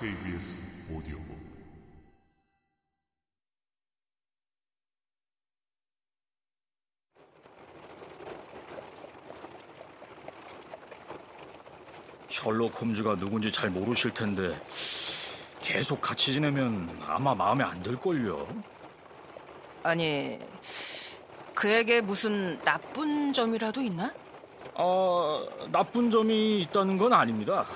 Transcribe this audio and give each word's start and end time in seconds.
KBS 0.00 0.62
오디오북 0.90 1.42
셜록 12.28 12.80
홈즈가 12.80 13.16
누군지 13.16 13.52
잘 13.52 13.70
모르실 13.70 14.12
텐데 14.12 14.60
계속 15.60 16.00
같이 16.00 16.32
지내면 16.32 16.90
아마 17.06 17.34
마음에 17.34 17.62
안 17.62 17.82
들걸요. 17.82 18.46
아니, 19.84 20.38
그에게 21.54 22.00
무슨 22.00 22.58
나쁜 22.62 23.32
점이라도 23.32 23.80
있나? 23.82 24.12
아, 24.74 25.46
나쁜 25.70 26.10
점이 26.10 26.62
있다는 26.62 26.96
건 26.96 27.12
아닙니다. 27.12 27.66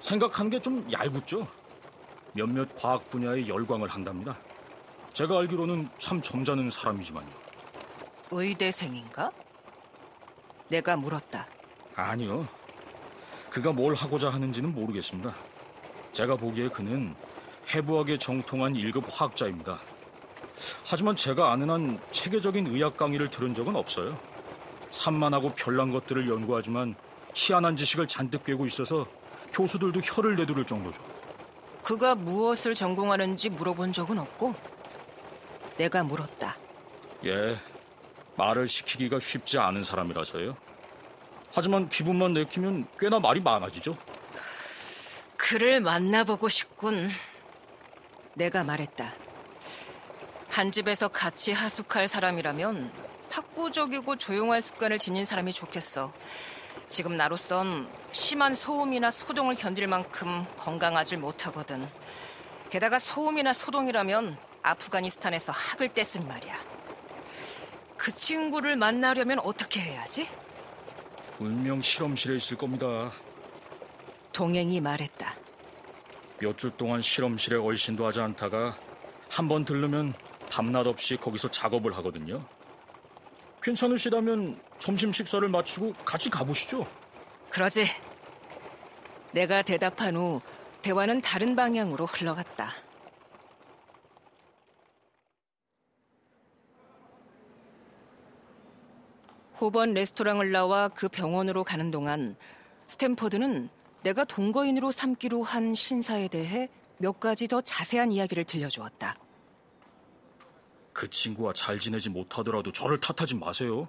생각하는 0.00 0.50
게좀 0.50 0.88
얄궂죠. 0.90 1.46
몇몇 2.32 2.68
과학 2.74 3.08
분야에 3.10 3.46
열광을 3.46 3.88
한답니다. 3.88 4.36
제가 5.12 5.38
알기로는 5.38 5.88
참 5.98 6.22
점잖은 6.22 6.70
사람이지만요. 6.70 7.28
의대생인가? 8.30 9.30
내가 10.68 10.96
물었다. 10.96 11.46
아니요. 11.94 12.48
그가 13.50 13.72
뭘 13.72 13.94
하고자 13.94 14.30
하는지는 14.30 14.74
모르겠습니다. 14.74 15.34
제가 16.14 16.36
보기에 16.36 16.68
그는 16.68 17.14
해부학에 17.74 18.16
정통한 18.16 18.72
1급 18.72 19.04
화학자입니다. 19.06 19.78
하지만 20.86 21.14
제가 21.14 21.52
아는 21.52 21.68
한 21.68 22.00
체계적인 22.10 22.68
의학 22.68 22.96
강의를 22.96 23.28
들은 23.28 23.54
적은 23.54 23.76
없어요. 23.76 24.18
산만하고 24.92 25.54
별난 25.54 25.90
것들을 25.90 26.28
연구하지만 26.28 26.94
희한한 27.34 27.76
지식을 27.76 28.06
잔뜩 28.06 28.44
꿰고 28.44 28.66
있어서 28.66 29.06
교수들도 29.52 30.00
혀를 30.00 30.36
내두를 30.36 30.64
정도죠. 30.64 31.02
그가 31.82 32.14
무엇을 32.14 32.74
전공하는지 32.74 33.50
물어본 33.50 33.92
적은 33.92 34.18
없고 34.18 34.54
내가 35.76 36.04
물었다. 36.04 36.56
예, 37.24 37.56
말을 38.36 38.68
시키기가 38.68 39.18
쉽지 39.18 39.58
않은 39.58 39.82
사람이라서요. 39.82 40.56
하지만 41.54 41.88
기분만 41.88 42.34
내키면 42.34 42.86
꽤나 42.98 43.18
말이 43.18 43.40
많아지죠. 43.40 43.96
그를 45.36 45.80
만나보고 45.80 46.48
싶군. 46.48 47.10
내가 48.34 48.64
말했다. 48.64 49.12
한 50.48 50.70
집에서 50.70 51.08
같이 51.08 51.52
하숙할 51.52 52.08
사람이라면 52.08 52.90
학구적이고 53.32 54.16
조용할 54.16 54.60
습관을 54.60 54.98
지닌 54.98 55.24
사람이 55.24 55.52
좋겠어. 55.52 56.12
지금 56.88 57.16
나로선 57.16 57.88
심한 58.12 58.54
소음이나 58.54 59.10
소동을 59.10 59.54
견딜 59.54 59.86
만큼 59.86 60.44
건강하질 60.58 61.18
못하거든. 61.18 61.88
게다가 62.68 62.98
소음이나 62.98 63.52
소동이라면 63.54 64.36
아프가니스탄에서 64.62 65.52
학을 65.52 65.88
뗐으니 65.88 66.26
말이야. 66.26 66.58
그 67.96 68.12
친구를 68.12 68.76
만나려면 68.76 69.38
어떻게 69.40 69.80
해야지? 69.80 70.28
분명 71.38 71.80
실험실에 71.80 72.36
있을 72.36 72.56
겁니다. 72.58 73.10
동행이 74.32 74.80
말했다. 74.80 75.34
몇 76.40 76.56
주 76.56 76.70
동안 76.76 77.00
실험실에 77.00 77.56
얼씬도 77.56 78.04
하지 78.06 78.20
않다가 78.20 78.76
한 79.30 79.48
번 79.48 79.64
들르면 79.64 80.12
밤낮 80.50 80.86
없이 80.86 81.16
거기서 81.16 81.50
작업을 81.50 81.96
하거든요. 81.98 82.44
괜찮으시다면 83.62 84.60
점심 84.78 85.12
식사를 85.12 85.46
마치고 85.48 85.94
같이 86.04 86.28
가보시죠. 86.28 86.86
그러지. 87.50 87.86
내가 89.32 89.62
대답한 89.62 90.16
후 90.16 90.40
대화는 90.82 91.20
다른 91.20 91.56
방향으로 91.56 92.06
흘러갔다. 92.06 92.74
호번 99.60 99.94
레스토랑을 99.94 100.50
나와 100.50 100.88
그 100.88 101.08
병원으로 101.08 101.62
가는 101.62 101.92
동안 101.92 102.36
스탠퍼드는 102.88 103.68
내가 104.02 104.24
동거인으로 104.24 104.90
삼기로 104.90 105.44
한 105.44 105.74
신사에 105.74 106.26
대해 106.26 106.68
몇 106.98 107.20
가지 107.20 107.46
더 107.46 107.60
자세한 107.60 108.10
이야기를 108.10 108.42
들려주었다. 108.42 109.16
그 110.92 111.08
친구와 111.08 111.52
잘 111.52 111.78
지내지 111.78 112.10
못하더라도 112.10 112.70
저를 112.72 113.00
탓하지 113.00 113.36
마세요. 113.36 113.88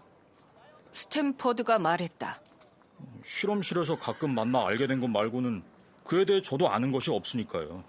스탠퍼드가 0.93 1.79
말했다. 1.79 2.39
실험실에서 3.23 3.97
가끔 3.97 4.33
만나 4.33 4.65
알게 4.65 4.87
된 4.87 4.99
것 5.01 5.07
말고는 5.07 5.63
그에 6.05 6.25
대해 6.25 6.41
저도 6.41 6.69
아는 6.69 6.91
것이 6.91 7.09
없으니까요. 7.11 7.83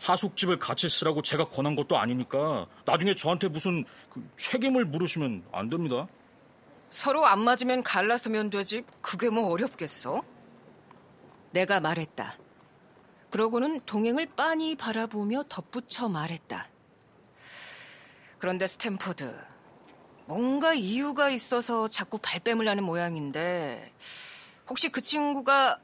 하숙집을 0.00 0.58
같이 0.58 0.88
쓰라고 0.88 1.22
제가 1.22 1.48
권한 1.48 1.74
것도 1.74 1.98
아니니까 1.98 2.66
나중에 2.84 3.14
저한테 3.14 3.48
무슨 3.48 3.84
그 4.10 4.26
책임을 4.36 4.84
물으시면 4.84 5.44
안 5.52 5.68
됩니다. 5.68 6.06
서로 6.90 7.26
안 7.26 7.40
맞으면 7.40 7.82
갈라서면 7.82 8.50
되지. 8.50 8.84
그게 9.02 9.28
뭐 9.28 9.48
어렵겠어? 9.50 10.22
내가 11.50 11.80
말했다. 11.80 12.38
그러고는 13.30 13.80
동행을 13.84 14.26
빤히 14.36 14.76
바라보며 14.76 15.44
덧붙여 15.48 16.08
말했다. 16.08 16.68
그런데 18.38 18.66
스탠퍼드, 18.66 19.36
뭔가 20.26 20.74
이유가 20.74 21.28
있어서 21.30 21.88
자꾸 21.88 22.18
발뺌을 22.18 22.68
하는 22.68 22.84
모양인데, 22.84 23.92
혹시 24.68 24.90
그 24.90 25.00
친구가 25.00 25.80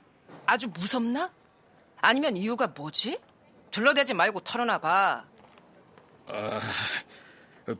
아주 0.46 0.68
무섭나? 0.68 1.32
아니면 2.00 2.36
이유가 2.36 2.68
뭐지? 2.68 3.18
둘러대지 3.70 4.14
말고 4.14 4.40
털어놔봐. 4.40 5.24
아, 6.26 6.60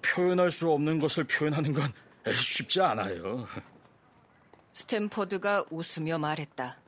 표현할 0.03 0.51
수 0.51 0.71
없는 0.71 0.99
것을 0.99 1.25
표현하는 1.25 1.73
건 1.73 1.93
쉽지 2.33 2.81
않아요. 2.81 3.47
스탠퍼드가 4.73 5.67
웃으며 5.71 6.19
말했다. 6.19 6.79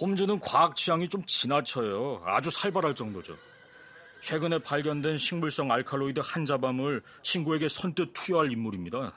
홈즈는 0.00 0.40
과학 0.40 0.76
취향이 0.76 1.08
좀 1.08 1.22
지나쳐요. 1.24 2.22
아주 2.24 2.50
살벌할 2.50 2.94
정도죠. 2.94 3.36
최근에 4.22 4.60
발견된 4.60 5.18
식물성 5.18 5.72
알칼로이드 5.72 6.20
한자밤을 6.24 7.02
친구에게 7.22 7.68
선뜻 7.68 8.12
투여할 8.12 8.52
인물입니다. 8.52 9.12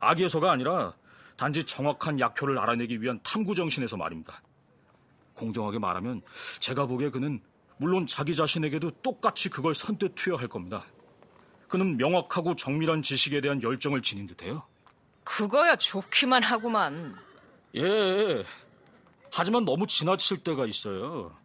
악의에서가 0.00 0.50
아니라 0.50 0.94
단지 1.36 1.64
정확한 1.64 2.18
약효를 2.18 2.58
알아내기 2.58 3.02
위한 3.02 3.20
탐구 3.22 3.54
정신에서 3.54 3.98
말입니다. 3.98 4.42
공정하게 5.34 5.78
말하면 5.78 6.22
제가 6.60 6.86
보기에 6.86 7.10
그는 7.10 7.42
물론 7.76 8.06
자기 8.06 8.34
자신에게도 8.34 8.90
똑같이 9.02 9.50
그걸 9.50 9.74
선뜻 9.74 10.14
투여할 10.14 10.48
겁니다. 10.48 10.86
그는 11.68 11.98
명확하고 11.98 12.56
정밀한 12.56 13.02
지식에 13.02 13.42
대한 13.42 13.62
열정을 13.62 14.00
지닌 14.00 14.26
듯해요. 14.26 14.62
그거야 15.24 15.76
좋기만 15.76 16.42
하구만. 16.42 17.14
예. 17.76 18.42
하지만 19.30 19.66
너무 19.66 19.86
지나칠 19.86 20.38
때가 20.42 20.64
있어요. 20.64 21.36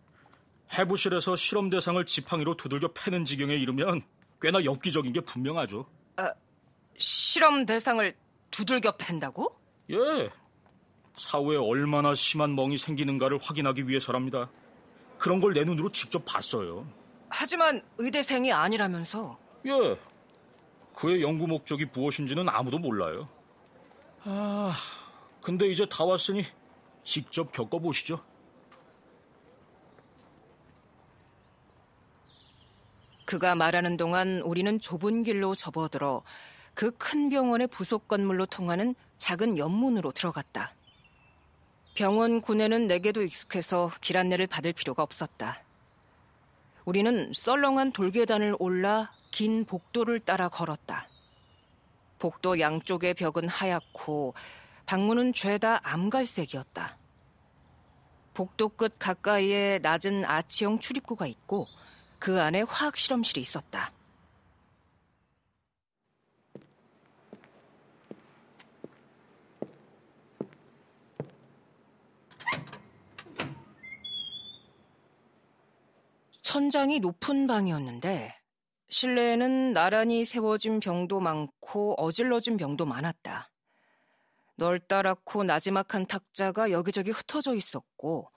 해부실에서 0.74 1.36
실험 1.36 1.70
대상을 1.70 2.04
지팡이로 2.06 2.56
두들겨 2.56 2.90
패는 2.94 3.26
지경에 3.26 3.56
이르면 3.56 4.02
꽤나 4.42 4.64
엽기적인 4.64 5.14
게 5.14 5.22
분명하죠. 5.22 5.86
아, 6.18 6.34
실험 6.98 7.66
대상을 7.66 8.16
두들겨 8.52 8.98
팬다고? 8.98 9.56
예. 9.92 9.98
사후에 11.16 11.58
얼마나 11.58 12.14
심한 12.16 12.56
멍이 12.56 12.78
생기는가를 12.78 13.38
확인하기 13.42 13.88
위해서랍니다. 13.88 14.50
그런 15.20 15.40
걸 15.40 15.54
내 15.54 15.64
눈으로 15.64 15.92
직접 15.92 16.26
봤어요. 16.26 16.88
하지만 17.30 17.82
의대생이 17.98 18.52
아니라면서. 18.52 19.38
예. 19.66 19.98
그의 20.96 21.22
연구 21.22 21.48
목적이 21.48 21.86
무엇인지는 21.94 22.50
아무도 22.50 22.78
몰라요. 22.80 23.28
아, 24.24 24.76
근데 25.42 25.68
이제 25.68 25.86
다 25.88 26.04
왔으니 26.04 26.44
직접 27.04 27.52
겪어보시죠. 27.52 28.24
그가 33.34 33.56
말하는 33.56 33.98
동안 33.98 34.42
우리는 34.42 34.80
좁은 34.80 35.24
길로 35.24 35.56
접어들어 35.56 36.22
그 36.76 36.92
큰 36.92 37.30
병원의 37.30 37.66
부속 37.66 38.08
건물로 38.08 38.46
통하는 38.46 38.94
작은 39.18 39.58
연문으로 39.58 40.12
들어갔다. 40.12 40.76
병원 41.96 42.42
군에는 42.42 42.86
내게도 42.86 43.24
익숙해서 43.24 43.90
길 44.02 44.18
안내를 44.18 44.46
받을 44.46 44.72
필요가 44.72 45.02
없었다. 45.02 45.64
우리는 46.86 47.32
썰렁한 47.34 47.94
돌계단을 47.94 48.56
올라 48.60 49.12
긴 49.32 49.66
복도를 49.66 50.20
따라 50.20 50.48
걸었다. 50.48 51.08
복도 52.20 52.60
양쪽의 52.60 53.16
벽은 53.16 53.50
하얗고 53.50 54.36
방문은 54.86 55.34
죄다 55.34 55.80
암갈색이었다. 55.82 56.98
복도 58.36 58.70
끝 58.70 58.96
가까이에 59.00 59.80
낮은 59.82 60.24
아치형 60.24 60.78
출입구가 60.78 61.26
있고 61.26 61.68
그 62.24 62.40
안에 62.40 62.62
화학 62.62 62.96
실험실이 62.96 63.42
있었다. 63.42 63.92
천장이 76.42 77.02
높은 77.02 77.46
방이었는데 77.46 78.34
실내에는 78.88 79.74
나란히 79.74 80.24
세워진 80.24 80.80
병도 80.80 81.20
많고 81.20 82.02
어질러진 82.02 82.56
병도 82.56 82.86
많았다. 82.86 83.52
널따랗고 84.56 85.44
나지막한 85.44 86.06
탁자가 86.06 86.72
여기저기 86.72 87.12
흩어져 87.12 87.54
있었고 87.54 88.32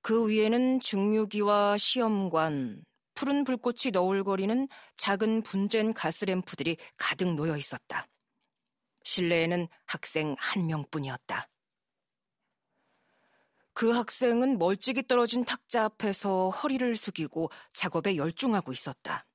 그 0.00 0.30
위에는 0.30 0.80
증류기와 0.80 1.76
시험관, 1.76 2.86
푸른 3.18 3.42
불꽃이 3.42 3.90
너울거리는 3.92 4.68
작은 4.96 5.42
분젠 5.42 5.92
가스램프들이 5.92 6.76
가득 6.96 7.34
놓여 7.34 7.56
있었다. 7.56 8.06
실내에는 9.02 9.66
학생 9.86 10.36
한 10.38 10.68
명뿐이었다. 10.68 11.48
그 13.72 13.90
학생은 13.90 14.58
멀찍이 14.58 15.08
떨어진 15.08 15.44
탁자 15.44 15.86
앞에서 15.86 16.50
허리를 16.50 16.96
숙이고 16.96 17.50
작업에 17.72 18.16
열중하고 18.16 18.70
있었다. 18.70 19.26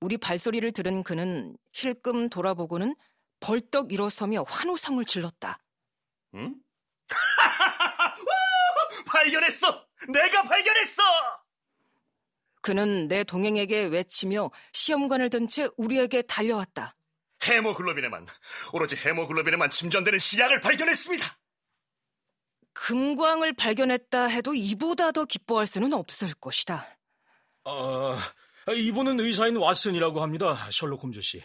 우리 0.00 0.16
발소리를 0.16 0.72
들은 0.72 1.02
그는 1.02 1.58
힐끔 1.74 2.30
돌아보고는 2.30 2.96
벌떡 3.40 3.92
일어서며 3.92 4.44
환호성을 4.48 5.04
질렀다. 5.04 5.58
응? 6.36 6.54
발견했어! 9.06 9.86
내가 10.08 10.44
발견했어! 10.44 11.02
그는 12.60 13.08
내 13.08 13.24
동행에게 13.24 13.84
외치며 13.86 14.50
시험관을 14.72 15.30
든 15.30 15.48
채 15.48 15.68
우리에게 15.76 16.22
달려왔다. 16.22 16.94
헤모글로빈에만, 17.42 18.26
오로지 18.72 18.96
헤모글로빈에만 18.96 19.70
침전되는 19.70 20.18
시약을 20.18 20.60
발견했습니다! 20.60 21.38
금광을 22.74 23.54
발견했다 23.54 24.26
해도 24.26 24.54
이보다 24.54 25.10
더 25.12 25.24
기뻐할 25.24 25.66
수는 25.66 25.92
없을 25.94 26.34
것이다. 26.34 26.98
아, 27.64 28.18
이분은 28.68 29.18
의사인 29.20 29.54
왓슨이라고 29.54 30.18
합니다. 30.18 30.68
셜록 30.70 31.02
홈즈 31.02 31.20
씨. 31.22 31.42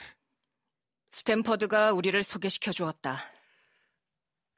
스탠퍼드가 1.12 1.94
우리를 1.94 2.22
소개시켜 2.24 2.72
주었다. 2.74 3.24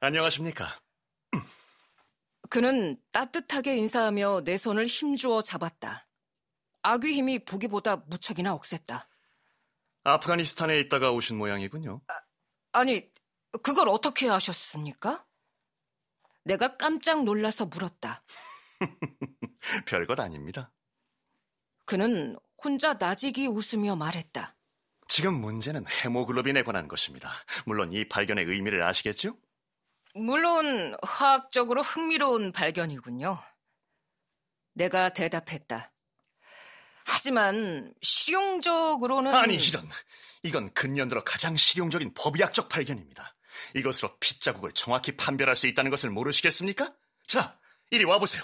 안녕하십니까. 0.00 0.80
그는 2.50 2.98
따뜻하게 3.12 3.76
인사하며 3.76 4.42
내 4.44 4.58
손을 4.58 4.86
힘주어 4.86 5.42
잡았다. 5.42 6.07
아귀 6.82 7.12
힘이 7.12 7.44
보기보다 7.44 7.96
무척이나 7.96 8.54
억셌다. 8.54 9.08
아프가니스탄에 10.04 10.78
있다가 10.80 11.12
오신 11.12 11.36
모양이군요. 11.36 12.00
아 12.72 12.84
니, 12.84 13.10
그걸 13.62 13.88
어떻게 13.88 14.28
아셨습니까? 14.30 15.26
내가 16.44 16.76
깜짝 16.76 17.24
놀라서 17.24 17.66
물었다. 17.66 18.22
별것 19.86 20.18
아닙니다. 20.20 20.72
그는 21.84 22.38
혼자 22.62 22.94
나지기 22.94 23.46
웃으며 23.46 23.96
말했다. 23.96 24.54
지금 25.08 25.40
문제는 25.40 25.86
헤모글로빈에 25.86 26.62
관한 26.62 26.86
것입니다. 26.86 27.30
물론 27.66 27.92
이 27.92 28.06
발견의 28.08 28.44
의미를 28.44 28.82
아시겠죠? 28.82 29.36
물론 30.14 30.94
화학적으로 31.02 31.82
흥미로운 31.82 32.52
발견이군요. 32.52 33.38
내가 34.74 35.10
대답했다. 35.10 35.92
하지만 37.08 37.92
실용적으로는 38.02 39.34
아니 39.34 39.56
이런 39.56 39.88
이건 40.42 40.72
근년 40.74 41.08
들어 41.08 41.24
가장 41.24 41.56
실용적인 41.56 42.12
법의학적 42.14 42.68
발견입니다. 42.68 43.34
이것으로 43.74 44.16
핏자국을 44.20 44.72
정확히 44.72 45.16
판별할 45.16 45.56
수 45.56 45.66
있다는 45.66 45.90
것을 45.90 46.10
모르시겠습니까? 46.10 46.92
자, 47.26 47.58
이리 47.90 48.04
와보세요. 48.04 48.42